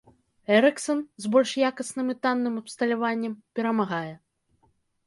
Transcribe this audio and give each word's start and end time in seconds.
Эрыксан, 0.59 1.03
з 1.25 1.31
больш 1.35 1.51
якасным 1.71 2.07
і 2.15 2.17
танным 2.25 2.55
абсталяваннем, 2.63 3.33
перамагае. 3.57 4.13